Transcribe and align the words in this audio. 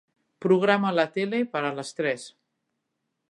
Programa 0.45 0.93
la 0.99 1.05
tele 1.17 1.43
per 1.55 1.63
a 1.69 1.73
les 1.81 1.93
tres. 1.99 2.23